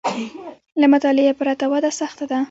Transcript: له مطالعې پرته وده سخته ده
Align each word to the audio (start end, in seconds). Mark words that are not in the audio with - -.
له 0.79 0.85
مطالعې 0.93 1.33
پرته 1.39 1.65
وده 1.71 1.91
سخته 1.99 2.25
ده 2.31 2.39